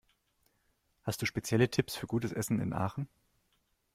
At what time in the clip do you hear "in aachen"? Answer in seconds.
2.59-3.07